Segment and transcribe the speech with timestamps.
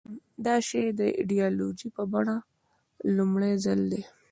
[0.45, 2.37] دا شی د ایدیالوژۍ په بڼه
[3.15, 4.01] لومړي ځل ده.